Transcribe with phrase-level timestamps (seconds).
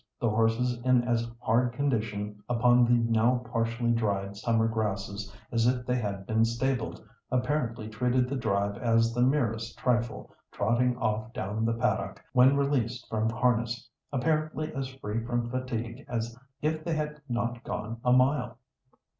[0.19, 5.85] The horses in as hard condition upon the now partially dried summer grasses as if
[5.85, 11.65] they had been stabled, apparently treated the drive as the merest trifle, trotting off down
[11.65, 17.21] the paddock, when released from harness, apparently as free from fatigue as if they had
[17.29, 18.57] not gone a mile.